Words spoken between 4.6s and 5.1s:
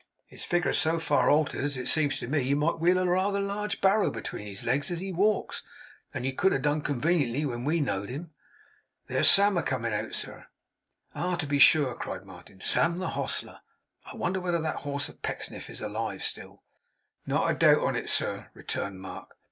legs as